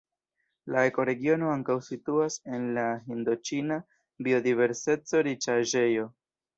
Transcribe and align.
La 0.75 0.85
ekoregiono 0.91 1.51
ankaŭ 1.57 1.75
situas 1.89 2.39
en 2.57 2.67
la 2.79 2.87
Hindoĉina 3.05 3.81
biodiverseco-riĉaĵejo. 4.25 6.13